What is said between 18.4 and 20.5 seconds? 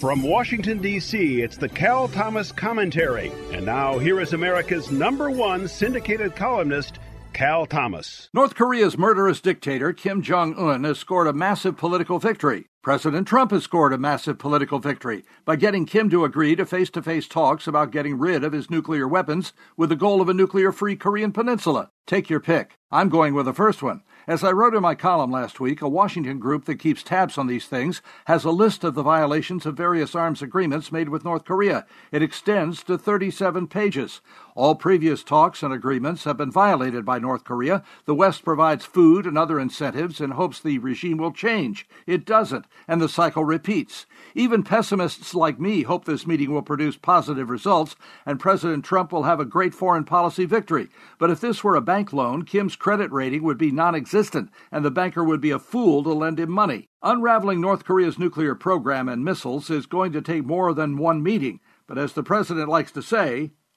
of his nuclear weapons with the goal of a